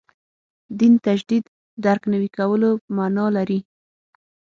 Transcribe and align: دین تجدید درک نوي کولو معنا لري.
دین 0.79 0.93
تجدید 1.05 1.43
درک 1.85 2.01
نوي 2.13 2.29
کولو 2.37 2.71
معنا 2.95 3.25
لري. 3.37 3.59